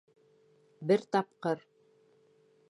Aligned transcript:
Бер 0.91 1.05
тапҡыр... 1.17 1.63